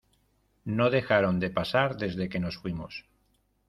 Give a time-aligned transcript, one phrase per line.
[0.65, 3.05] no dejaron de pasar desde que nos fuimos.